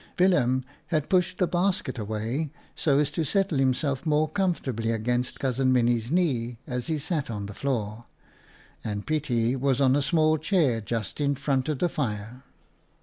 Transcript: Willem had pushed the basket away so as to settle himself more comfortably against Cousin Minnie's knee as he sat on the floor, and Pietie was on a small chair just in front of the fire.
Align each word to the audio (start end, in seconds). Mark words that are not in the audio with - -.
Willem 0.17 0.65
had 0.87 1.09
pushed 1.11 1.37
the 1.37 1.45
basket 1.45 1.99
away 1.99 2.49
so 2.73 2.97
as 2.97 3.11
to 3.11 3.23
settle 3.23 3.59
himself 3.59 4.03
more 4.03 4.27
comfortably 4.27 4.89
against 4.89 5.39
Cousin 5.39 5.71
Minnie's 5.71 6.09
knee 6.09 6.57
as 6.65 6.87
he 6.87 6.97
sat 6.97 7.29
on 7.29 7.45
the 7.45 7.53
floor, 7.53 8.05
and 8.83 9.05
Pietie 9.05 9.55
was 9.55 9.79
on 9.79 9.95
a 9.95 10.01
small 10.01 10.39
chair 10.39 10.81
just 10.81 11.21
in 11.21 11.35
front 11.35 11.69
of 11.69 11.77
the 11.77 11.87
fire. 11.87 12.41